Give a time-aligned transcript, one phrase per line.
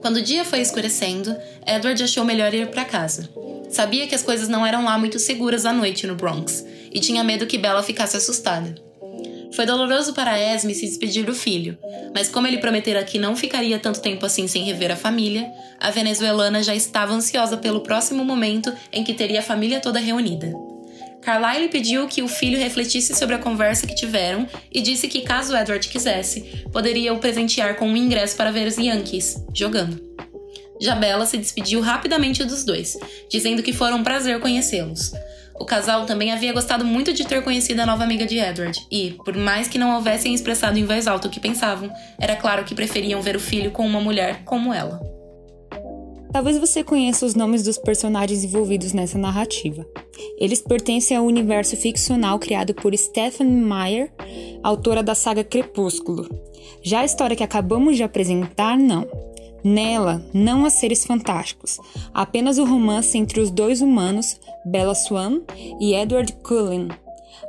[0.00, 1.36] Quando o dia foi escurecendo,
[1.66, 3.28] Edward achou melhor ir para casa.
[3.70, 7.24] Sabia que as coisas não eram lá muito seguras à noite no Bronx e tinha
[7.24, 8.74] medo que Bella ficasse assustada.
[9.52, 11.78] Foi doloroso para Esme se despedir do filho,
[12.14, 15.50] mas como ele prometera que não ficaria tanto tempo assim sem rever a família,
[15.80, 20.65] a venezuelana já estava ansiosa pelo próximo momento em que teria a família toda reunida.
[21.26, 25.56] Carlyle pediu que o filho refletisse sobre a conversa que tiveram e disse que, caso
[25.56, 30.00] Edward quisesse, poderia o presentear com um ingresso para ver os Yankees jogando.
[30.80, 32.96] Jabela se despediu rapidamente dos dois,
[33.28, 35.10] dizendo que foi um prazer conhecê-los.
[35.58, 39.16] O casal também havia gostado muito de ter conhecido a nova amiga de Edward, e,
[39.24, 42.72] por mais que não houvessem expressado em voz alta o que pensavam, era claro que
[42.72, 45.15] preferiam ver o filho com uma mulher como ela.
[46.36, 49.86] Talvez você conheça os nomes dos personagens envolvidos nessa narrativa.
[50.36, 54.12] Eles pertencem ao universo ficcional criado por Stephanie Meyer,
[54.62, 56.28] autora da saga Crepúsculo.
[56.82, 59.08] Já a história que acabamos de apresentar, não.
[59.64, 61.78] Nela, não há seres fantásticos,
[62.12, 65.40] apenas o romance entre os dois humanos, Bella Swan
[65.80, 66.88] e Edward Cullen.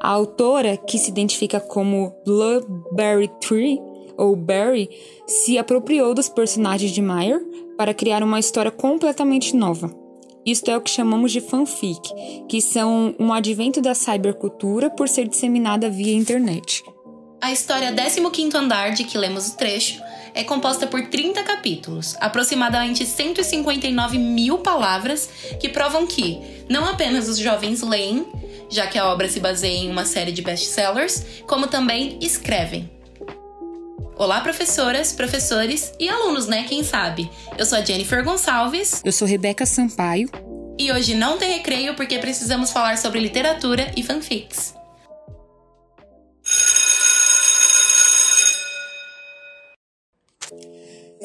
[0.00, 3.80] A autora, que se identifica como Blueberry Tree,
[4.16, 4.88] ou Barry,
[5.26, 7.40] se apropriou dos personagens de Meyer
[7.76, 9.90] para criar uma história completamente nova.
[10.44, 12.00] Isto é o que chamamos de fanfic,
[12.48, 16.84] que são um advento da cybercultura por ser disseminada via internet.
[17.40, 20.00] A história 15 Andar, de que lemos o trecho,
[20.34, 27.38] é composta por 30 capítulos, aproximadamente 159 mil palavras, que provam que não apenas os
[27.38, 28.26] jovens leem,
[28.68, 32.95] já que a obra se baseia em uma série de best-sellers, como também escrevem.
[34.18, 36.64] Olá, professoras, professores e alunos, né?
[36.66, 37.30] Quem sabe?
[37.58, 39.02] Eu sou a Jennifer Gonçalves.
[39.04, 40.30] Eu sou Rebeca Sampaio.
[40.78, 44.74] E hoje não tem recreio porque precisamos falar sobre literatura e fanfics.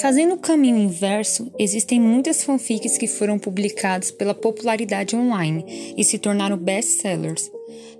[0.00, 6.18] Fazendo o caminho inverso, existem muitas fanfics que foram publicadas pela popularidade online e se
[6.18, 7.50] tornaram best-sellers.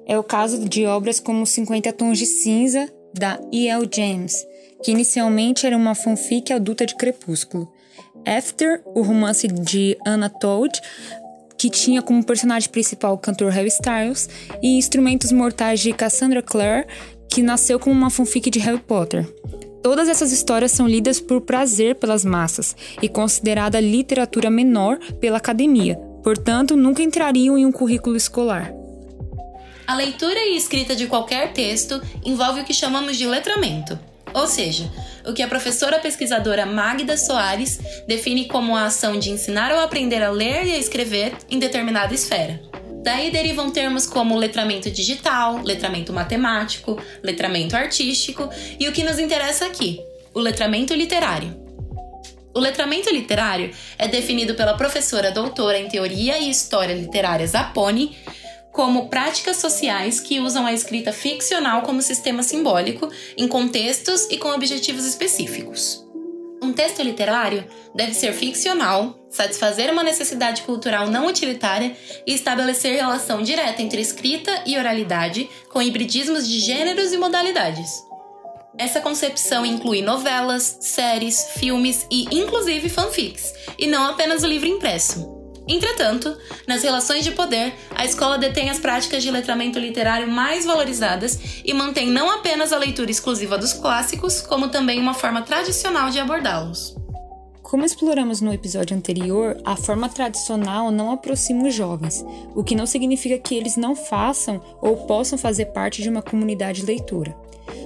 [0.06, 3.86] É o caso de obras como 50 Tons de Cinza, da E.L.
[3.94, 4.46] James,
[4.82, 7.72] que inicialmente era uma fanfic adulta de Crepúsculo.
[8.26, 10.80] After, o romance de Anna Todd,
[11.56, 14.28] que tinha como personagem principal o cantor Harry Styles,
[14.62, 16.86] e Instrumentos Mortais de Cassandra Clare,
[17.28, 19.26] que nasceu como uma fanfic de Harry Potter.
[19.82, 25.96] Todas essas histórias são lidas por prazer pelas massas e considerada literatura menor pela academia,
[26.22, 28.72] portanto, nunca entrariam em um currículo escolar.
[29.86, 33.98] A leitura e escrita de qualquer texto envolve o que chamamos de letramento,
[34.34, 34.90] ou seja,
[35.26, 40.22] o que a professora pesquisadora Magda Soares define como a ação de ensinar ou aprender
[40.22, 42.60] a ler e a escrever em determinada esfera.
[43.02, 49.66] Daí derivam termos como letramento digital, letramento matemático, letramento artístico e o que nos interessa
[49.66, 50.00] aqui,
[50.34, 51.68] o letramento literário.
[52.54, 58.16] O letramento literário é definido pela professora doutora em Teoria e História Literária Zapponi
[58.78, 64.50] como práticas sociais que usam a escrita ficcional como sistema simbólico em contextos e com
[64.50, 66.06] objetivos específicos.
[66.62, 73.42] Um texto literário deve ser ficcional, satisfazer uma necessidade cultural não utilitária e estabelecer relação
[73.42, 77.90] direta entre escrita e oralidade, com hibridismos de gêneros e modalidades.
[78.78, 85.37] Essa concepção inclui novelas, séries, filmes e, inclusive, fanfics, e não apenas o livro impresso.
[85.68, 86.36] Entretanto,
[86.66, 91.74] nas relações de poder, a escola detém as práticas de letramento literário mais valorizadas e
[91.74, 96.97] mantém não apenas a leitura exclusiva dos clássicos, como também uma forma tradicional de abordá-los.
[97.68, 102.24] Como exploramos no episódio anterior, a forma tradicional não aproxima os jovens,
[102.54, 106.82] o que não significa que eles não façam ou possam fazer parte de uma comunidade
[106.82, 107.36] leitura.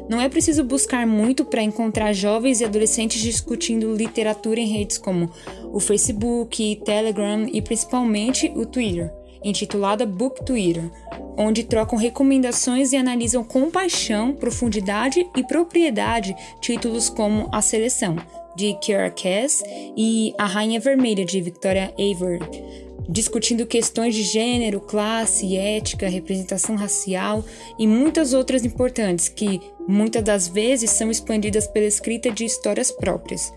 [0.09, 5.29] Não é preciso buscar muito para encontrar jovens e adolescentes discutindo literatura em redes como
[5.73, 9.13] o Facebook, Telegram e principalmente o Twitter,
[9.43, 10.89] intitulada Book Twitter,
[11.37, 18.15] onde trocam recomendações e analisam com paixão, profundidade e propriedade títulos como A Seleção,
[18.57, 19.63] de Kiara Cass
[19.97, 22.63] e A Rainha Vermelha, de Victoria Aveyard,
[23.09, 27.45] discutindo questões de gênero, classe, ética, representação racial
[27.79, 33.53] e muitas outras importantes que, muitas das vezes, são expandidas pela escrita de histórias próprias.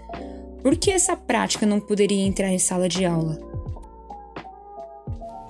[0.62, 3.39] Por que essa prática não poderia entrar em sala de aula?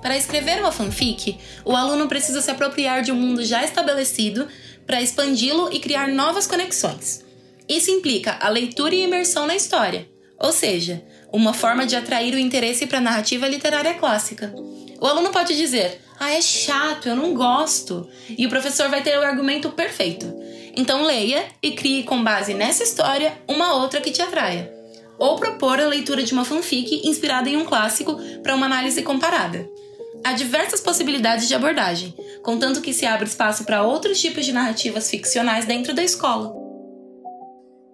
[0.02, 4.46] Para escrever uma fanfic, o aluno precisa se apropriar de um mundo já estabelecido
[4.86, 7.25] para expandi-lo e criar novas conexões.
[7.68, 10.08] Isso implica a leitura e imersão na história,
[10.38, 11.02] ou seja,
[11.32, 14.54] uma forma de atrair o interesse para a narrativa literária clássica.
[15.00, 18.08] O aluno pode dizer: Ah, é chato, eu não gosto.
[18.36, 20.32] E o professor vai ter o argumento perfeito.
[20.76, 24.74] Então leia e crie com base nessa história uma outra que te atraia.
[25.18, 29.66] ou propor a leitura de uma fanfic inspirada em um clássico para uma análise comparada.
[30.22, 35.08] Há diversas possibilidades de abordagem, contanto que se abre espaço para outros tipos de narrativas
[35.08, 36.65] ficcionais dentro da escola.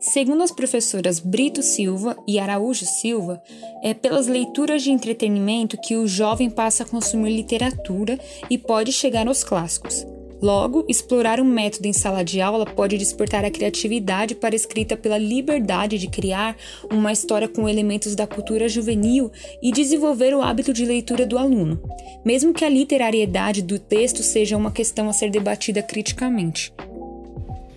[0.03, 3.41] Segundo as professoras Brito Silva e Araújo Silva,
[3.85, 8.19] é pelas leituras de entretenimento que o jovem passa a consumir literatura
[8.51, 10.05] e pode chegar aos clássicos.
[10.43, 14.97] Logo, explorar um método em sala de aula pode despertar a criatividade para a escrita
[14.97, 16.57] pela liberdade de criar
[16.91, 19.31] uma história com elementos da cultura juvenil
[19.63, 21.81] e desenvolver o hábito de leitura do aluno,
[22.25, 26.75] mesmo que a literariedade do texto seja uma questão a ser debatida criticamente.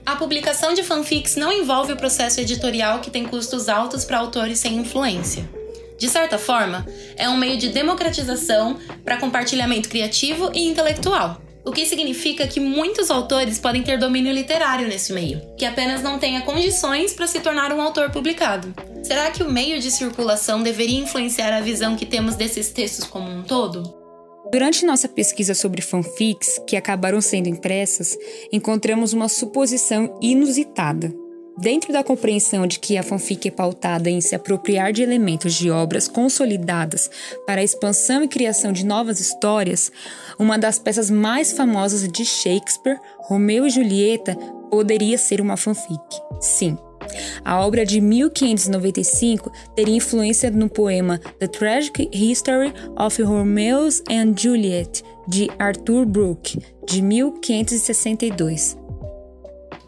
[0.06, 4.60] A publicação de fanfics não envolve o processo editorial que tem custos altos para autores
[4.60, 5.50] sem influência.
[5.98, 6.86] De certa forma,
[7.16, 13.10] é um meio de democratização para compartilhamento criativo e intelectual o que significa que muitos
[13.10, 17.74] autores podem ter domínio literário nesse meio, que apenas não tenha condições para se tornar
[17.74, 18.72] um autor publicado.
[19.04, 23.30] Será que o meio de circulação deveria influenciar a visão que temos desses textos como
[23.30, 24.05] um todo?
[24.52, 28.18] Durante nossa pesquisa sobre fanfics, que acabaram sendo impressas,
[28.52, 31.14] encontramos uma suposição inusitada.
[31.58, 35.72] Dentro da compreensão de que a fanfic é pautada em se apropriar de elementos de
[35.72, 37.10] obras consolidadas
[37.46, 39.90] para a expansão e criação de novas histórias,
[40.38, 44.36] uma das peças mais famosas de Shakespeare, Romeu e Julieta,
[44.70, 46.02] poderia ser uma fanfic.
[46.42, 46.78] Sim,
[47.44, 55.04] a obra de 1595 teria influência no poema The Tragic History of Romeo and Juliet,
[55.28, 58.78] de Arthur Brooke, de 1562.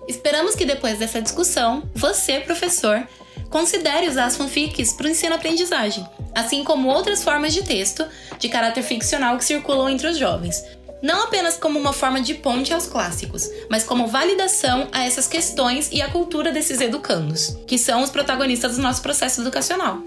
[0.07, 3.05] Esperamos que depois dessa discussão, você, professor,
[3.49, 8.05] considere usar as fanfics para o ensino-aprendizagem, assim como outras formas de texto
[8.39, 10.63] de caráter ficcional que circulam entre os jovens,
[11.01, 15.89] não apenas como uma forma de ponte aos clássicos, mas como validação a essas questões
[15.91, 19.99] e à cultura desses educandos, que são os protagonistas do nosso processo educacional.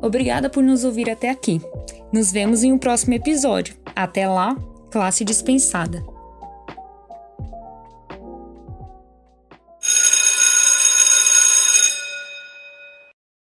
[0.00, 1.60] Obrigada por nos ouvir até aqui.
[2.12, 3.74] Nos vemos em um próximo episódio.
[3.94, 4.56] Até lá,
[4.90, 6.17] classe dispensada.